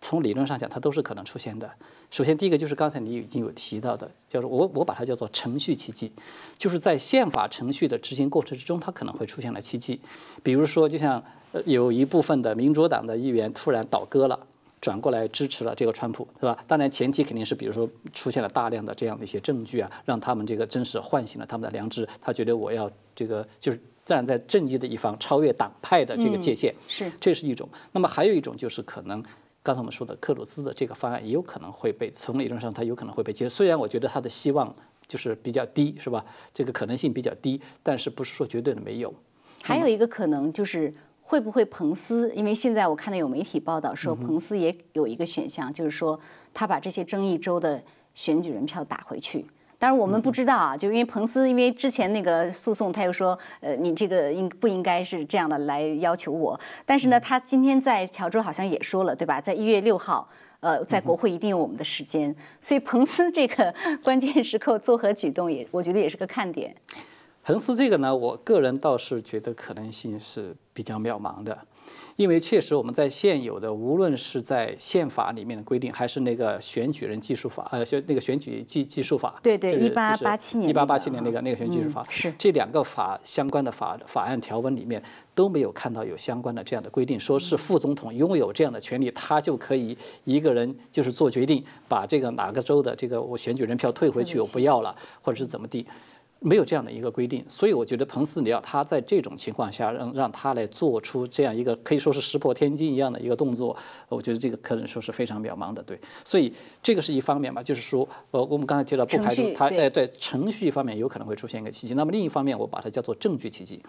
[0.03, 1.71] 从理论上讲，它都是可能出现的。
[2.11, 6.13] 首先，第一个就是刚才你已经有提到的，叫做我我把它叫做程序奇迹，
[6.59, 9.99] 就是在宪法程序的执行过程之中，它可能会出现了奇迹。
[10.43, 14.39] 比如说，就像呃有一部分的民主党的议员突然倒戈了。
[14.81, 16.59] 转过来支持了这个川普，对吧？
[16.67, 22.05] 当然前提肯定是，比如说出现了大量的这样的一些证据啊，让他们这个真是唤醒了他们的良知。
[22.21, 27.69] 他觉得我要这个就是站在正义的一方，超越党派的这个界限，是这是一种。
[27.93, 29.23] 那么还有一种就是可能。
[29.63, 34.75] 刚才我们说的克鲁兹的这个方案也有可能会被从理论上它有可能会被接受，虽然我觉得他的希望
[35.07, 36.25] 就是比较低，是吧？
[36.53, 39.15] 这个可能性比较低，但是不是说绝对的没有。
[39.63, 42.33] 还有一个可能就是会不会彭斯？
[42.35, 46.19] 因为现在我看到有媒体报道说，彭斯也有一个选项，就是说
[46.53, 47.81] 他把这些争议州的
[48.15, 49.47] 选举人票打回去。
[49.83, 56.59] 当然我们不知道啊，就因为彭斯因为之前那个诉讼，他又说，呃，你这个应不应该是这样的来要求我？
[56.87, 59.41] 但是呢，他今天在乔州好像也说了，对吧？
[59.41, 60.29] 在一月六号。
[60.61, 66.73] 呃，在国会一定有我们的时间，所以彭斯这个 关键时刻作何举动也，我觉得也是个看点。
[67.43, 71.59] 彭斯这个呢，我个人倒是觉得可能性是比较渺茫的。
[72.23, 85.03] 因为确实我们在现有的，无论是在宪法里面的规定，还是那个选举人技术法，呃，选那个选举技技术法，对对，一八八七年，一八八七年那个那个选举技术法，是这两个法相关的法法案条文里面
[85.35, 95.85] 都没有看到有相关的这样的规定，说是副总统拥有这样的权利，他就可以一个人就是做决定，把这个哪个州的这个我选举人票退回去，我不要了，或者是怎么地。
[96.45, 103.77] 没有这样的一个规定，所以我觉得彭斯你要他在这种情况下让让他来做出这样一个可以说是石破天惊一样的一个动作，
[104.09, 105.99] 我觉得这个可能说是非常渺茫的，对。
[106.25, 111.95] 所以这个是一方面吧，就是说，呃，我们刚才提到不排除他，哎，对，程序方面有可能会出现一个奇迹。
[111.95, 113.81] 那么另一方面，我把它叫做证据奇迹，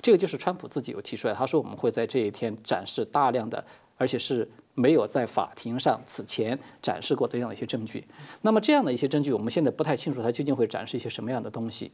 [0.00, 3.64] 这个就是川普自己有提出来，他说我们会在这一天展示大量的，
[3.96, 8.04] 而且是没有在法庭上此前展示过这样的一些证据。
[8.40, 11.92] 那么这样的一些证据，我们现在不太清楚他究竟会展示一些什么样的东西。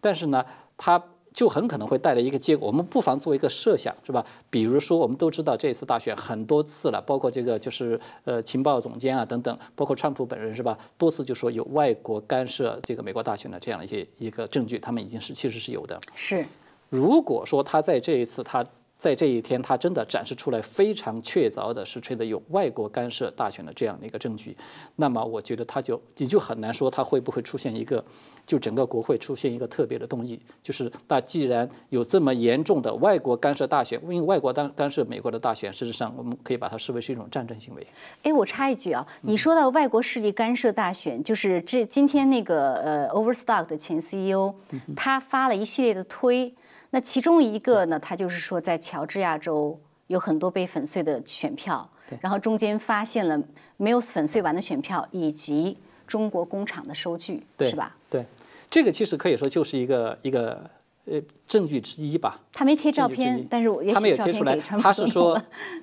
[0.00, 0.44] 但是呢，
[0.76, 1.02] 它
[1.32, 2.66] 就很可能会带来一个结果。
[2.66, 4.24] 我们不妨做一个设想，是吧？
[4.50, 10.76] 比如说，我们都知道这次大选很多次了，包括这个就是呃情报总监啊等等，包括川普本人是吧？
[10.98, 16.00] 多次就说有外国干涉这个美国大选的这样的一些一个证据，他们已经是其实是有的。
[16.14, 16.44] 是，
[16.88, 18.64] 如果说他在这一次他。
[18.96, 24.56] 在这一天，他真的展示出来非常确凿的实锤的有外国干涉大选的这样的一个证据，
[24.96, 28.02] 那么我觉得他就你就很难说他会不会出现一个，
[28.46, 37.86] 就整个国会出现一个特别的动议，就是那既然有这么严重的外国干涉大选，因为外国干干涉美国的大选，事实上我们可以把它视为是一种战争行为。
[38.22, 44.54] 哎，我插一句啊，你说到外国势力干涉大选，就是这今天那个呃 Overstock 的前 CEO，
[44.96, 46.54] 他发了一系列的推。
[46.96, 51.86] 那其中一个呢，他就是说，在乔治亚州有很多被粉碎的选票，
[52.22, 53.38] 然后中间发现了
[53.76, 55.76] 没有粉碎完的选票，以及
[56.06, 57.94] 中国工厂的收据，是吧？
[58.08, 58.24] 对，
[58.70, 60.58] 这个其实可以说就是一个一个
[61.04, 62.40] 呃证据之一吧。
[62.50, 65.38] 他没贴照片，但是我他没有贴出来，他是说，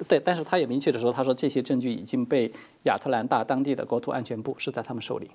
[0.08, 2.52] 对，但是他也明确的说，他说这些证据已经被
[2.86, 5.30] 亚特兰大当地的国土安全部是在他们手里。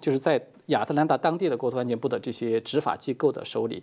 [0.00, 3.82] 就是在亚特兰大当地的国土安全部的这些执法机构的手里，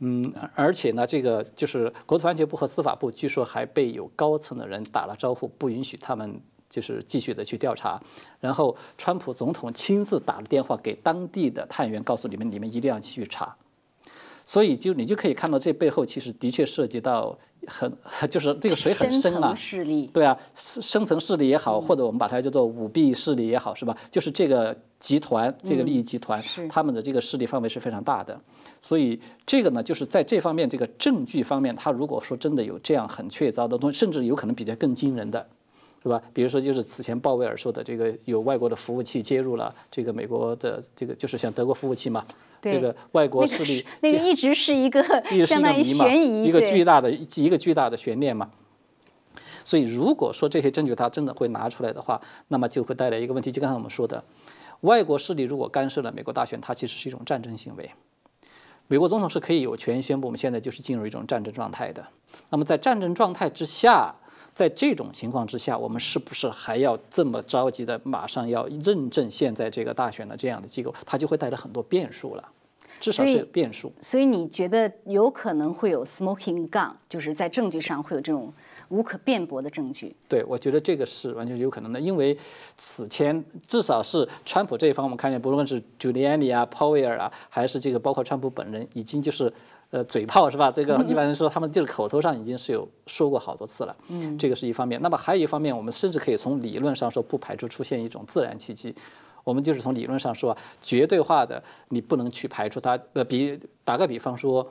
[0.00, 8.00] 嗯，而且呢，这个就是国土安全部和司法部，据说还被有高层的人打了招呼，不允许他们就是继续的去调查。
[8.40, 13.56] 然后，川普总统亲自打了电话给当地的探员，告诉你们，你们一定要继续查。
[14.44, 17.90] 所以，就你就可以看到，这背后其实的确涉及到很，
[18.30, 19.54] 就是这个水很深啊。
[19.54, 20.06] 势力。
[20.12, 23.96] 对啊，深层势力也好，或者我们把它叫做舞弊势力也好，是吧？
[24.10, 28.38] 就是这个集团，这个利益集团，他们的这个势力范围是非常大的。
[28.80, 35.46] 所以，这个呢，就是在这方面，这个证据方面，他如果说真的有这样很确凿的东西，甚至有可能比这更惊人的，
[36.04, 36.22] 是吧？
[36.32, 42.24] 比如说，就是此前鲍威尔说的，这个有外国的服务器接入了这个美国的这个，就是像德国服务器嘛。
[42.60, 45.02] 这个外国势力，那个一直是一个
[45.46, 48.50] 相当于悬疑，一个巨大的一个巨大的悬念嘛。
[49.66, 54.24] 所以，如果说这些证据他真的会拿出来的话，那么就会带来一个问题，就刚才我们说的，
[54.80, 57.90] 外国势力如果干涉了美国大选，它其实是一种战争行为。
[58.86, 62.02] 美国总统是可以有权宣布我们现在就是进入一种战争状态的。
[62.48, 64.14] 那么，在战争状态之下，
[64.54, 70.94] 在这种情况之下，我们是不是还要这么着急的马上要认证现在这个大选的这样的机构？
[71.04, 72.48] 它就会带来很多变数了。
[73.00, 78.50] 至少是有变数，所以你觉得有可能会有 smoking gun，就是在证据上会有这种
[78.88, 80.14] 无可辩驳的证据。
[80.26, 82.34] 对，我觉得这个是完全是有可能的，因为
[82.78, 89.52] 此前至少是川普这一方，我们看见不论是 Giuliani 啊、Powell 啊，还是这个包括川普本人，已经就是
[89.94, 90.72] 呃嘴炮是吧？
[90.72, 93.96] 这个一般人说他们就是口头上已经是有说过好多次了。
[94.08, 95.00] 嗯，这个是一方面。
[95.00, 98.92] 那么还有一方面，我们甚至可以从理论上说，不排除出现一种自然奇迹。
[99.44, 102.98] 我们就是从理论上说，绝对化的你不能去排除它。
[103.12, 104.68] 呃，比打个比方说，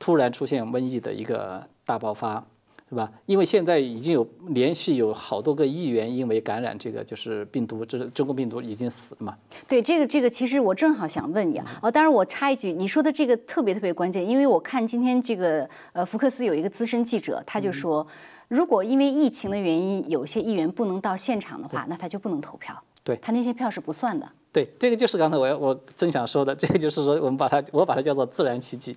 [0.00, 2.44] 突然出现瘟疫的一个大爆发，
[2.88, 3.10] 是吧？
[3.26, 9.36] 因为现在已经有连续有好多个议员因为感染这个就是病毒，这中国病毒已经死了嘛。
[9.66, 11.66] 对，这个这个其实我正好想问你啊。
[11.82, 18.06] 哦，当然我插一句，你说的这个特别特别关键，因为我看今天这个呃福克斯有一个资深记者，他就说，
[18.46, 22.80] 如果因为疫情的原因，有些议员不能到现场的话，那他就不能投票。
[23.02, 24.28] 对他那些票是不算的。
[24.52, 28.96] 对，这个就是刚才我我正想说的，这个就是说我们把它我把它叫做自然奇迹。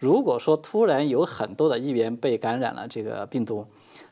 [0.00, 3.64] 如果说突然有很多的议员被感染了这个病毒，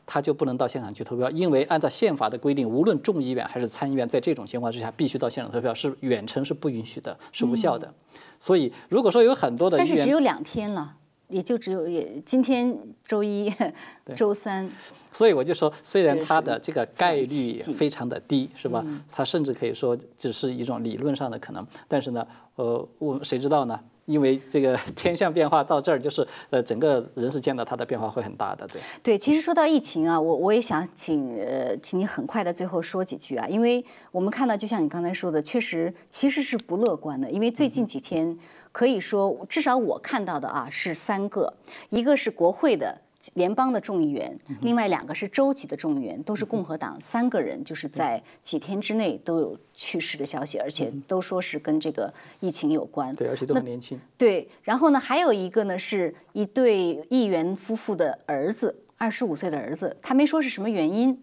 [0.05, 7.91] 他就不能到现场去投票，因为按照宪法的规定，无论众议院还是参议院，在这种情况之下必须到现场投票，是远程是不允许的，是无效的。
[8.39, 10.95] 所以如果说有很多的，但是只有两天了，
[11.27, 13.51] 也就只有也今天周一、
[14.15, 14.69] 周三。
[15.11, 18.85] 所以我就说，虽然它的这个概率非常的低，是吧？
[19.11, 21.65] 它甚至可以说只是一种理论上的可能。
[21.87, 22.25] 但是呢，
[22.55, 23.79] 呃，我谁知道呢？
[24.09, 28.81] 因为这个天象变化到这儿，就是呃整个人世间的它的变化会很大的，对。
[29.03, 38.35] 对，其实说到疫情啊，我我也想请呃，请你很快的最后说几句啊，因为我们看到就像你刚才说的，确实其实是不乐观的，因为最近几天
[38.71, 41.53] 可以说至少我看到的啊是三个，
[41.91, 43.01] 一个是国会的。
[43.33, 53.13] 联邦的众议员，另外两个是州级的众议员，都是共和党，三个人就是在几天之内都有去世的消息，而且都说是跟这个疫情有关。
[53.15, 53.99] 对，而且都很年轻。
[54.17, 61.21] 对，然后呢，还有一个呢，是一对议员夫妇的儿子，二十五岁的儿子，他没说是什么原因。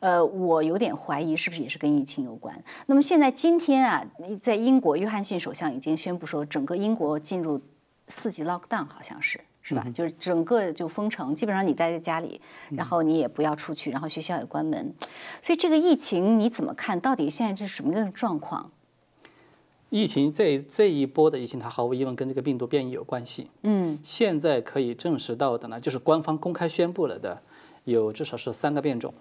[0.00, 2.58] 呃，我有点怀疑是不是也是跟疫情有关。
[2.86, 4.02] 那么现在今天啊，
[4.40, 7.60] 在英国，约翰逊首相已经宣布说，整个英国进入
[8.06, 9.38] 四级 lockdown，好像是。
[9.68, 9.84] 是吧？
[9.92, 12.40] 就是整个就封城，基本上你待在家里，
[12.70, 14.94] 然后你也不要出去，然后学校也关门。
[15.42, 16.98] 所以这个疫情你怎么看？
[16.98, 18.70] 到底现在这是什么样的状况？
[19.90, 23.48] 疫情这这一波的疫情，它毫无疑问跟这个病毒变异有关系。
[23.62, 27.42] 嗯，现在可以证实到的呢，就是官方公开宣布了的，
[27.84, 29.12] 有至少是三个变种。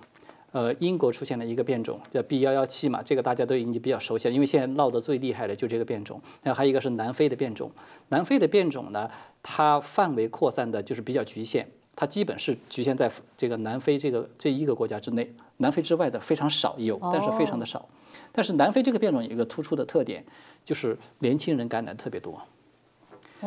[0.54, 6.20] 呃，英国出现了一个变种叫 B 幺幺七嘛，这个大家都已经比较熟悉了，因为现在闹得最厉害的就这个变种。
[6.42, 7.70] 然后还有一个是南非的变种，
[8.08, 9.12] 南非的变种呢，
[9.50, 17.88] 它范围扩散的就是比较局限，它基本是局限在这个南非这个这一个国家之内，南非之外的非常少有，但是非常的少。
[18.34, 20.22] 但是南非这个变种有一个突出的特点，
[20.66, 22.42] 就是年轻人感染特别多，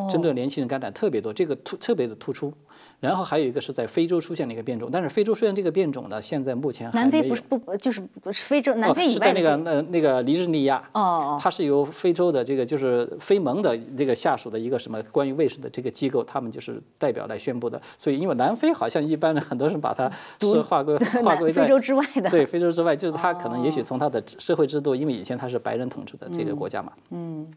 [0.08, 2.52] 针对年轻人感染特别多，这个突特别的突出。
[2.98, 17.80] 然后还有一个是在非洲出现了一个变种，但是非洲出现这个变种呢，现在目前南非不是不就是不是非洲南非以外的是在那个那那个尼日利亚哦，它是由非洲的这个就是非盟的这个下属的一个什么关于卫生的这个机构，他们就是代表来宣布的。
[17.96, 20.10] 所以因为南非好像一般人很多人把它
[20.40, 27.50] 是划归划归在非洲之外的，对非洲之外，就是它可能也许从它的社会制度，因为以前它是白人统治的这个国家嘛，嗯。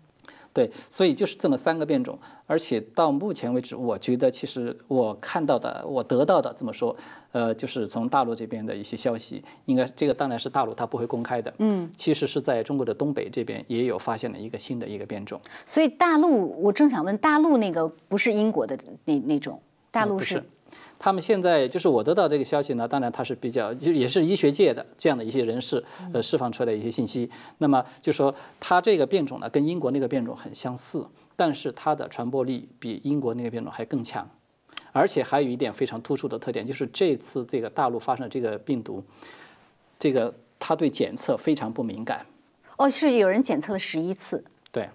[0.53, 6.95] 对，所以就是这么三个变种，而且到目前为止，我觉得其实我看到的，我得到的这么说，
[7.31, 15.41] 呃，就是从大陆这边的一些消息，应该这个当然是大陆它不会公开的，嗯，其实是在中国的东北这边也有发现了一个新的一个变种。
[15.65, 20.43] 所以大陆，我正想问，大陆那个不是英国的那那种，大陆是。
[21.03, 25.83] 他们现在就是我得到这个消息呢，当然他是比较就也是医学界的这样的一些人士
[26.13, 27.29] 呃释放出来的一些信息。
[27.57, 34.25] 那么就说它这个变种呢，跟英国那个变种很相似，但是它的传播力比英国那个变种还更强，
[34.93, 39.03] 而且还有一点非常突出的特点，就是这次这个大陆发生的这个病毒，
[39.99, 42.25] 这个它对检测非常不敏感。
[42.77, 44.41] 哦，是有人检测了十一次。
[44.71, 44.87] 对。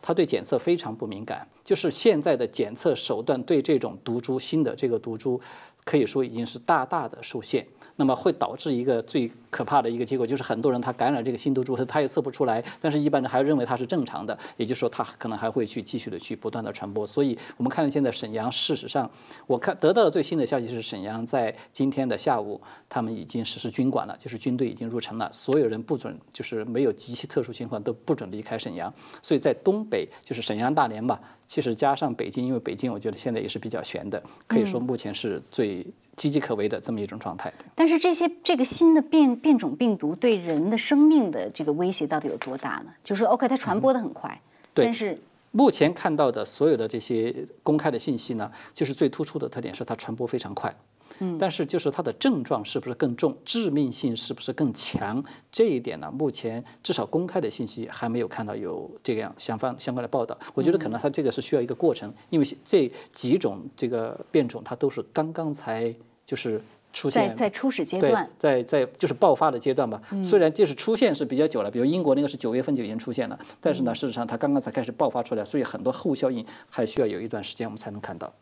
[0.00, 5.40] 它对检测非常不敏感，就是现在的检测手段对这种毒株新的这个毒株，
[5.84, 7.66] 可以说已经是大大的受限。
[7.96, 17.06] 那么会导致一个最可怕的一个结果，就是很多人他感染这个新毒株，他他也测不出来，但是一般人还认为他是正常的，也就是说他可能还会去继续的去不断的传播。
[17.06, 19.10] 所以我们看到现在沈阳，事实上
[19.46, 28.92] 我看得到的最新的消息是，沈阳在今天的下午，他们已经实施军管了，就是军队已经入城了，所有人不准，就是没有极其特殊情况都不准离开沈阳。
[29.22, 31.18] 所以在东北，就是沈阳大连吧。
[31.46, 35.86] 其实加上北京，因为北京我觉得现在也是比较悬的，可以说目前是最
[36.16, 37.52] 岌岌可危的这么一种状态。
[37.86, 42.86] 但是这些这个新的变变种病毒对人的生命的这个威胁到底有多大呢？
[43.04, 44.42] 就是说，OK，它传播的很快，
[44.74, 45.16] 对但是
[45.52, 47.32] 目前看到的所有的这些
[47.62, 50.76] 公开的信息呢，就是最突出的特点是它传播非常快。
[51.20, 55.22] 嗯，但是就是它的症状是不是更重，致命性是不是更强？
[55.52, 60.36] 这一点呢，目前至少公开的信息还没有看到有这样相关相关的报道。
[60.54, 65.94] 我觉得可能它这个是需要一个过程，因为这几种这个变种它都是刚刚才
[66.26, 66.60] 就是
[66.96, 70.00] 出现在在初始阶段，在在就是爆发的阶段吧。
[70.24, 78.32] 虽然就是出现是比较久了，比如英国那个是九月份就已经出现了，但是呢，事实上它刚刚才开始爆发出来，所以很多后效应还需要有一段时间我们才能看到。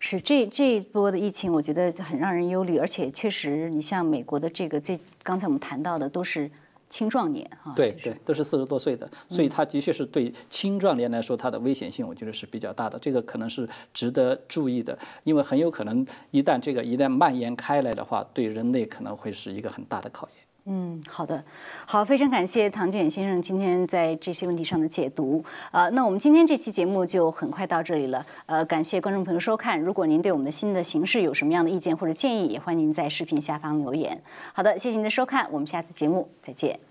[0.00, 6.50] 是这这一波的疫情，我觉得很让人忧虑，而且确实，你像美国的这个，这刚才我们谈到的都是
[6.88, 20.47] 青壮年哈，对对，都是四十多岁的，所以它的确是对青壮年来说，它的危险性我觉得是比较大的，这个可能是值得注意的，因为很有可能一旦这个一旦蔓延开来的话，对人类可能会是一个很大的考验。
[20.70, 21.42] 嗯，好的，
[21.86, 25.42] 好，非常感谢唐建远先生今天在这些问题上的解读。
[25.72, 28.26] 呃，那我们今天这期节目就很快到这里了。
[28.44, 29.80] 呃，感谢观众朋友收看。
[29.80, 34.20] 如果您对我们的新的形式有什么样的意见或者建议，也欢迎您在视频下方留言。
[34.52, 36.87] 好的，谢谢您的收看，我们下次节目再见。